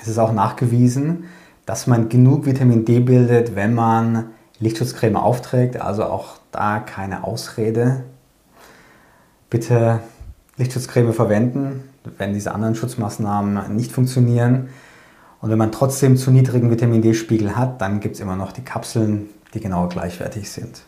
es 0.00 0.08
ist 0.08 0.18
auch 0.18 0.32
nachgewiesen, 0.32 1.24
dass 1.66 1.86
man 1.86 2.08
genug 2.08 2.46
Vitamin 2.46 2.84
D 2.84 3.00
bildet, 3.00 3.56
wenn 3.56 3.74
man 3.74 4.30
Lichtschutzcreme 4.60 5.16
aufträgt. 5.16 5.80
Also 5.80 6.04
auch 6.04 6.36
da 6.52 6.78
keine 6.78 7.24
Ausrede. 7.24 8.04
Bitte 9.50 10.00
Lichtschutzcreme 10.56 11.12
verwenden, 11.12 11.88
wenn 12.18 12.32
diese 12.32 12.54
anderen 12.54 12.74
Schutzmaßnahmen 12.74 13.74
nicht 13.76 13.92
funktionieren. 13.92 14.68
Und 15.40 15.50
wenn 15.50 15.58
man 15.58 15.70
trotzdem 15.70 16.16
zu 16.16 16.30
niedrigen 16.30 16.70
Vitamin 16.70 17.02
D-Spiegel 17.02 17.56
hat, 17.56 17.80
dann 17.80 18.00
gibt 18.00 18.14
es 18.14 18.20
immer 18.20 18.36
noch 18.36 18.52
die 18.52 18.64
Kapseln, 18.64 19.28
die 19.54 19.60
genau 19.60 19.86
gleichwertig 19.88 20.50
sind. 20.50 20.82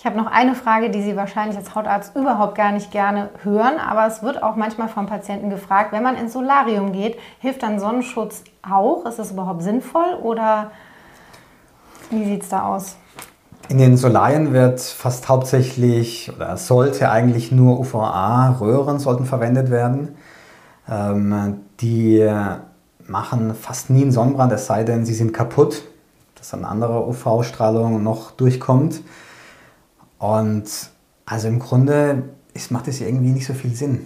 Ich 0.00 0.06
habe 0.06 0.16
noch 0.16 0.28
eine 0.28 0.54
Frage, 0.54 0.88
die 0.88 1.02
Sie 1.02 1.14
wahrscheinlich 1.14 1.58
als 1.58 1.74
Hautarzt 1.74 2.16
überhaupt 2.16 2.54
gar 2.54 2.72
nicht 2.72 2.90
gerne 2.90 3.28
hören, 3.42 3.78
aber 3.78 4.06
es 4.06 4.22
wird 4.22 4.42
auch 4.42 4.56
manchmal 4.56 4.88
vom 4.88 5.06
Patienten 5.06 5.50
gefragt, 5.50 5.92
wenn 5.92 6.02
man 6.02 6.16
ins 6.16 6.32
Solarium 6.32 6.92
geht, 6.92 7.18
hilft 7.38 7.62
dann 7.62 7.78
Sonnenschutz 7.78 8.44
auch? 8.62 9.04
Ist 9.04 9.18
das 9.18 9.32
überhaupt 9.32 9.62
sinnvoll 9.62 10.14
oder 10.22 10.70
wie 12.08 12.24
sieht 12.24 12.42
es 12.42 12.48
da 12.48 12.62
aus? 12.62 12.96
In 13.70 13.78
den 13.78 13.96
Solarien 13.96 14.52
wird 14.52 14.80
fast 14.80 15.28
hauptsächlich 15.28 16.28
oder 16.34 16.56
sollte 16.56 17.08
eigentlich 17.08 17.52
nur 17.52 17.78
UVA-Röhren 17.78 18.98
sollten 18.98 19.26
verwendet 19.26 19.70
werden. 19.70 20.16
Ähm, 20.88 21.60
die 21.78 22.28
machen 23.06 23.54
fast 23.54 23.88
nie 23.88 24.02
einen 24.02 24.10
Sonnenbrand, 24.10 24.52
es 24.52 24.66
sei 24.66 24.82
denn, 24.82 25.06
sie 25.06 25.14
sind 25.14 25.32
kaputt, 25.32 25.84
dass 26.34 26.52
eine 26.52 26.66
andere 26.66 27.06
UV-Strahlung 27.06 28.02
noch 28.02 28.32
durchkommt. 28.32 29.02
Und 30.18 30.68
also 31.24 31.46
im 31.46 31.60
Grunde 31.60 32.24
ist, 32.54 32.72
macht 32.72 32.88
es 32.88 33.00
irgendwie 33.00 33.30
nicht 33.30 33.46
so 33.46 33.54
viel 33.54 33.76
Sinn. 33.76 34.04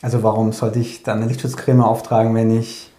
Also 0.00 0.22
warum 0.22 0.52
sollte 0.52 0.78
ich 0.78 1.02
dann 1.02 1.16
eine 1.16 1.26
Lichtschutzcreme 1.26 1.80
auftragen, 1.82 2.36
wenn 2.36 2.56
ich 2.56 2.92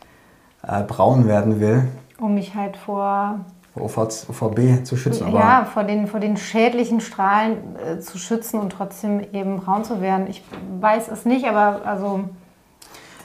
äh, 0.67 0.83
braun 0.83 1.29
werden 1.29 1.61
will? 1.61 1.87
Um 2.19 2.33
mich 2.33 2.55
halt 2.55 2.75
vor 2.75 3.39
UVB 3.75 4.83
zu 4.83 4.97
schützen. 4.97 5.27
Aber 5.27 5.39
ja, 5.39 5.65
vor 5.65 5.83
den, 5.83 6.07
vor 6.07 6.19
den 6.19 6.35
schädlichen 6.35 6.99
Strahlen 6.99 7.57
äh, 7.77 7.99
zu 7.99 8.17
schützen 8.17 8.59
und 8.59 8.71
trotzdem 8.71 9.21
eben 9.31 9.57
braun 9.57 9.83
zu 9.83 10.01
werden. 10.01 10.27
Ich 10.27 10.43
weiß 10.79 11.07
es 11.07 11.25
nicht, 11.25 11.45
aber 11.45 11.81
also 11.85 12.25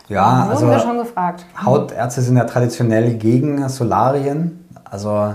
ja, 0.08 0.46
also 0.48 0.68
wir 0.68 0.78
schon 0.78 0.98
gefragt. 0.98 1.44
Hautärzte 1.60 2.22
sind 2.22 2.36
ja 2.36 2.44
traditionell 2.44 3.14
gegen 3.14 3.68
Solarien. 3.68 4.64
Also 4.84 5.34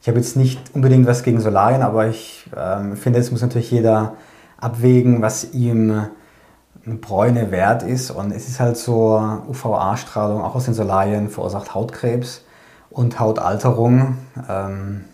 ich 0.00 0.08
habe 0.08 0.18
jetzt 0.18 0.36
nicht 0.36 0.60
unbedingt 0.74 1.06
was 1.08 1.24
gegen 1.24 1.40
Solarien, 1.40 1.82
aber 1.82 2.06
ich 2.06 2.48
ähm, 2.56 2.96
finde, 2.96 3.18
es 3.18 3.32
muss 3.32 3.42
natürlich 3.42 3.70
jeder 3.72 4.14
abwägen, 4.58 5.22
was 5.22 5.52
ihm 5.52 6.06
eine 6.86 6.94
Bräune 6.96 7.50
wert 7.50 7.82
ist. 7.82 8.12
Und 8.12 8.30
es 8.30 8.46
ist 8.46 8.60
halt 8.60 8.76
so, 8.76 9.40
UVA-Strahlung 9.48 10.40
auch 10.40 10.54
aus 10.54 10.66
den 10.66 10.74
Solarien 10.74 11.28
verursacht 11.28 11.74
Hautkrebs 11.74 12.44
und 12.92 13.18
Hautalterung. 13.18 14.18
Ähm, 14.48 15.04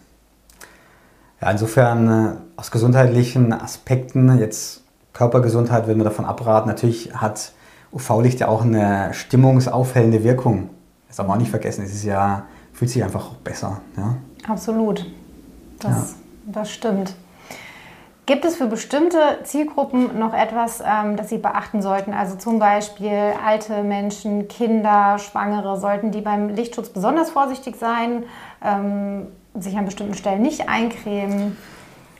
ja, 1.40 1.50
insofern 1.50 2.08
äh, 2.08 2.36
aus 2.56 2.70
gesundheitlichen 2.70 3.52
Aspekten, 3.52 4.38
jetzt 4.38 4.82
Körpergesundheit, 5.12 5.86
will 5.86 5.94
man 5.94 6.04
davon 6.04 6.24
abraten. 6.24 6.68
Natürlich 6.68 7.14
hat 7.14 7.52
UV-Licht 7.92 8.40
ja 8.40 8.48
auch 8.48 8.62
eine 8.62 9.14
stimmungsaufhellende 9.14 10.22
Wirkung. 10.24 10.70
Das 11.06 11.16
darf 11.16 11.26
man 11.26 11.36
auch 11.36 11.40
nicht 11.40 11.50
vergessen. 11.50 11.84
Es 11.84 11.94
ist 11.94 12.04
ja, 12.04 12.46
fühlt 12.72 12.90
sich 12.90 13.02
einfach 13.02 13.34
besser. 13.36 13.80
Ja? 13.96 14.16
Absolut. 14.46 15.06
Das, 15.78 15.90
ja. 15.92 16.06
das 16.52 16.70
stimmt. 16.70 17.14
Gibt 18.28 18.44
es 18.44 18.56
für 18.56 18.66
bestimmte 18.66 19.16
Zielgruppen 19.44 20.18
noch 20.18 20.34
etwas, 20.34 20.82
ähm, 20.86 21.16
das 21.16 21.30
Sie 21.30 21.38
beachten 21.38 21.80
sollten? 21.80 22.12
Also 22.12 22.36
zum 22.36 22.58
Beispiel 22.58 23.32
alte 23.42 23.82
Menschen, 23.82 24.48
Kinder, 24.48 25.18
Schwangere, 25.18 25.80
sollten 25.80 26.10
die 26.10 26.20
beim 26.20 26.50
Lichtschutz 26.50 26.90
besonders 26.90 27.30
vorsichtig 27.30 27.76
sein, 27.76 28.24
ähm, 28.62 29.28
sich 29.58 29.78
an 29.78 29.86
bestimmten 29.86 30.12
Stellen 30.12 30.42
nicht 30.42 30.68
eincremen? 30.68 31.56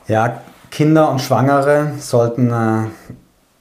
Ja, 0.07 0.41
Kinder 0.71 1.11
und 1.11 1.21
Schwangere 1.21 1.91
sollten 1.99 2.49
äh, 2.49 2.87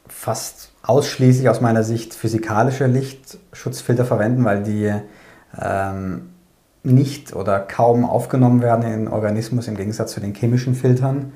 fast 0.09 0.73
ausschließlich 0.83 1.51
aus 1.51 1.61
meiner 1.61 1.83
Sicht 1.83 2.15
physikalische 2.15 2.87
Lichtschutzfilter 2.87 4.07
verwenden, 4.07 4.47
weil 4.47 4.63
die 4.63 4.91
ähm, 5.61 6.31
nicht 6.83 7.37
oder 7.37 7.61
kaum 7.61 8.07
aufgenommen 8.07 8.63
werden 8.63 8.85
in 8.85 9.05
den 9.05 9.09
Organismus 9.09 9.69
im 9.69 9.77
Gegensatz 9.77 10.13
zu 10.13 10.21
den 10.21 10.35
chemischen 10.35 10.75
Filtern. 10.75 11.35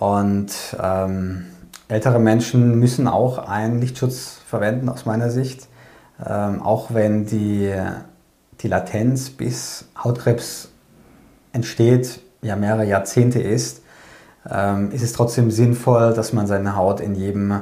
Und 0.00 0.54
ähm, 0.82 1.44
ältere 1.88 2.18
Menschen 2.18 2.78
müssen 2.78 3.06
auch 3.06 3.36
einen 3.36 3.82
Lichtschutz 3.82 4.40
verwenden 4.46 4.88
aus 4.88 5.04
meiner 5.04 5.30
Sicht, 5.30 5.68
ähm, 6.26 6.62
auch 6.62 6.94
wenn 6.94 7.26
die, 7.26 7.70
die 8.60 8.68
Latenz 8.68 9.28
bis 9.28 9.88
Hautkrebs 10.02 10.70
entsteht, 11.52 12.22
ja 12.40 12.56
mehrere 12.56 12.86
Jahrzehnte 12.86 13.42
ist, 13.42 13.82
ähm, 14.50 14.90
ist 14.90 15.02
es 15.02 15.12
trotzdem 15.12 15.50
sinnvoll, 15.50 16.14
dass 16.14 16.32
man 16.32 16.46
seine 16.46 16.76
Haut 16.76 17.00
in 17.00 17.14
jedem 17.14 17.60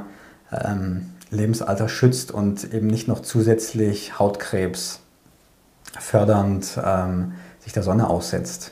ähm, 0.49 1.09
Lebensalter 1.31 1.89
schützt 1.89 2.31
und 2.31 2.73
eben 2.73 2.87
nicht 2.87 3.09
noch 3.09 3.19
zusätzlich 3.19 4.17
Hautkrebs 4.17 5.01
fördernd 5.99 6.79
ähm, 6.81 7.33
sich 7.59 7.73
der 7.73 7.83
Sonne 7.83 8.09
aussetzt. 8.09 8.71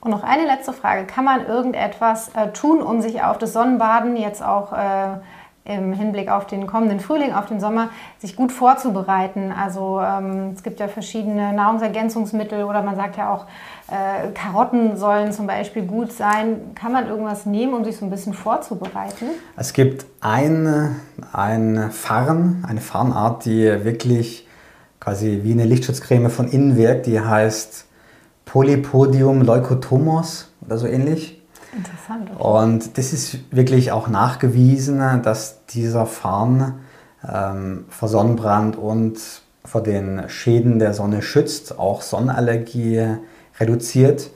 Und 0.00 0.10
noch 0.10 0.22
eine 0.22 0.46
letzte 0.46 0.72
Frage. 0.72 1.04
Kann 1.04 1.24
man 1.24 1.46
irgendetwas 1.46 2.30
äh, 2.34 2.48
tun, 2.52 2.80
um 2.80 3.02
sich 3.02 3.22
auf 3.22 3.36
das 3.38 3.52
Sonnenbaden 3.52 4.16
jetzt 4.16 4.42
auch 4.42 4.72
äh, 4.72 5.18
im 5.64 5.92
Hinblick 5.92 6.30
auf 6.30 6.46
den 6.46 6.66
kommenden 6.66 7.00
Frühling, 7.00 7.34
auf 7.34 7.46
den 7.46 7.60
Sommer, 7.60 7.90
sich 8.18 8.34
gut 8.34 8.50
vorzubereiten? 8.50 9.52
Also 9.52 10.00
ähm, 10.00 10.52
es 10.54 10.62
gibt 10.62 10.80
ja 10.80 10.88
verschiedene 10.88 11.52
Nahrungsergänzungsmittel 11.52 12.64
oder 12.64 12.82
man 12.82 12.96
sagt 12.96 13.18
ja 13.18 13.32
auch, 13.32 13.44
äh, 13.90 14.30
Karotten 14.32 14.96
sollen 14.96 15.32
zum 15.32 15.46
Beispiel 15.46 15.82
gut 15.82 16.12
sein. 16.12 16.72
Kann 16.74 16.92
man 16.92 17.06
irgendwas 17.06 17.44
nehmen, 17.44 17.74
um 17.74 17.84
sich 17.84 17.98
so 17.98 18.06
ein 18.06 18.10
bisschen 18.10 18.32
vorzubereiten? 18.32 19.26
Es 19.56 19.74
gibt 19.74 20.06
eine, 20.22 20.96
ein 21.32 21.90
Farn, 21.90 22.64
eine 22.66 22.80
Farnart, 22.80 23.44
die 23.44 23.84
wirklich 23.84 24.48
quasi 24.98 25.40
wie 25.42 25.52
eine 25.52 25.64
Lichtschutzcreme 25.64 26.30
von 26.30 26.48
innen 26.48 26.76
wirkt. 26.76 27.06
Die 27.06 27.20
heißt 27.20 27.86
Polypodium 28.50 29.42
leukotomos 29.42 30.48
oder 30.66 30.76
so 30.76 30.88
ähnlich. 30.88 31.40
Interessant. 31.72 32.30
Und 32.36 32.98
das 32.98 33.12
ist 33.12 33.38
wirklich 33.54 33.92
auch 33.92 34.08
nachgewiesen, 34.08 35.22
dass 35.22 35.66
dieser 35.66 36.04
Farn 36.04 36.80
ähm, 37.26 37.84
vor 37.90 38.08
Sonnenbrand 38.08 38.76
und 38.76 39.20
vor 39.64 39.84
den 39.84 40.28
Schäden 40.28 40.80
der 40.80 40.94
Sonne 40.94 41.22
schützt, 41.22 41.78
auch 41.78 42.02
Sonnenallergie 42.02 43.18
reduziert. 43.60 44.30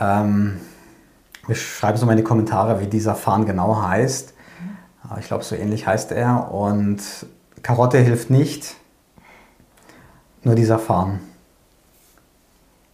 Ähm, 0.00 0.58
ich 1.46 1.60
schreibe 1.60 1.96
es 1.96 2.00
nochmal 2.00 2.14
in 2.14 2.24
die 2.24 2.28
Kommentare, 2.28 2.80
wie 2.80 2.86
dieser 2.86 3.16
Farn 3.16 3.44
genau 3.44 3.82
heißt. 3.82 4.32
Ich 5.18 5.26
glaube, 5.26 5.44
so 5.44 5.56
ähnlich 5.56 5.86
heißt 5.86 6.12
er. 6.12 6.52
Und 6.54 7.02
Karotte 7.62 7.98
hilft 7.98 8.30
nicht, 8.30 8.76
nur 10.42 10.54
dieser 10.54 10.78
Farn. 10.78 11.20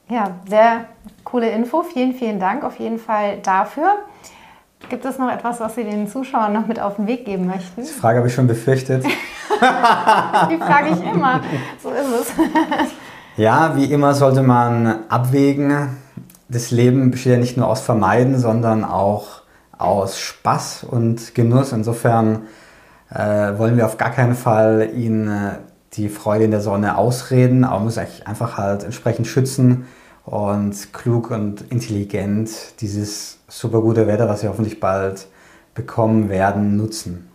Ja, 0.08 0.36
sehr 0.48 0.86
coole 1.24 1.50
Info. 1.50 1.82
Vielen, 1.82 2.14
vielen 2.14 2.38
Dank 2.38 2.64
auf 2.64 2.78
jeden 2.78 2.98
Fall 2.98 3.38
dafür. 3.42 3.90
Gibt 4.88 5.04
es 5.04 5.18
noch 5.18 5.30
etwas, 5.30 5.58
was 5.58 5.74
Sie 5.74 5.84
den 5.84 6.06
Zuschauern 6.06 6.52
noch 6.52 6.66
mit 6.66 6.78
auf 6.80 6.96
den 6.96 7.06
Weg 7.06 7.24
geben 7.24 7.46
möchten? 7.46 7.82
Die 7.82 7.88
Frage 7.88 8.18
habe 8.18 8.28
ich 8.28 8.34
schon 8.34 8.46
befürchtet. 8.46 9.04
Die 9.54 10.58
frage 10.58 10.90
ich 10.90 11.12
immer. 11.12 11.40
So 11.82 11.90
ist 11.90 12.20
es. 12.20 12.32
Ja, 13.38 13.76
wie 13.76 13.84
immer 13.84 14.14
sollte 14.14 14.42
man 14.42 15.10
abwägen. 15.10 15.98
Das 16.48 16.70
Leben 16.70 17.10
besteht 17.10 17.32
ja 17.32 17.38
nicht 17.38 17.58
nur 17.58 17.68
aus 17.68 17.82
Vermeiden, 17.82 18.38
sondern 18.38 18.82
auch 18.82 19.42
aus 19.76 20.18
Spaß 20.18 20.84
und 20.84 21.34
Genuss. 21.34 21.72
Insofern 21.72 22.46
äh, 23.10 23.58
wollen 23.58 23.76
wir 23.76 23.84
auf 23.84 23.98
gar 23.98 24.10
keinen 24.10 24.36
Fall 24.36 24.88
Ihnen 24.94 25.28
äh, 25.28 25.58
die 25.96 26.08
Freude 26.08 26.44
in 26.44 26.50
der 26.50 26.60
Sonne 26.60 26.98
ausreden, 26.98 27.64
aber 27.64 27.76
man 27.76 27.84
muss 27.84 27.94
sich 27.94 28.26
einfach 28.26 28.58
halt 28.58 28.84
entsprechend 28.84 29.26
schützen 29.26 29.86
und 30.24 30.92
klug 30.92 31.30
und 31.30 31.62
intelligent 31.70 32.50
dieses 32.80 33.38
super 33.48 33.80
gute 33.80 34.06
Wetter, 34.06 34.28
was 34.28 34.42
wir 34.42 34.50
hoffentlich 34.50 34.80
bald 34.80 35.28
bekommen 35.74 36.28
werden, 36.28 36.76
nutzen. 36.76 37.28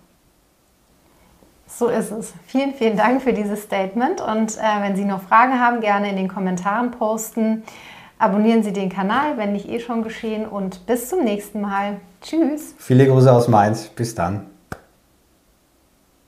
So 1.68 1.88
ist 1.88 2.12
es. 2.12 2.34
Vielen, 2.46 2.74
vielen 2.74 2.98
Dank 2.98 3.22
für 3.22 3.34
dieses 3.34 3.64
Statement. 3.64 4.20
Und 4.22 4.58
äh, 4.58 4.82
wenn 4.82 4.96
Sie 4.96 5.06
noch 5.06 5.22
Fragen 5.22 5.60
haben, 5.60 5.80
gerne 5.80 6.10
in 6.10 6.18
den 6.18 6.28
Kommentaren 6.28 6.92
posten. 6.92 7.64
Abonnieren 8.20 8.62
Sie 8.62 8.74
den 8.74 8.90
Kanal, 8.90 9.38
wenn 9.38 9.54
nicht 9.54 9.70
eh 9.70 9.80
schon 9.80 10.04
geschehen. 10.04 10.46
Und 10.46 10.86
bis 10.86 11.10
zum 11.10 11.24
nächsten 11.24 11.62
Mal. 11.62 11.98
Tschüss. 12.22 12.76
Viele 12.78 13.08
Grüße 13.08 13.32
aus 13.32 13.48
Mainz. 13.48 13.88
Bis 13.88 14.14
dann. 14.14 14.51